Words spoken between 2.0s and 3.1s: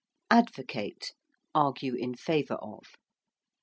favour of.